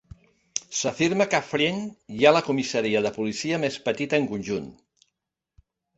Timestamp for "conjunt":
4.33-4.67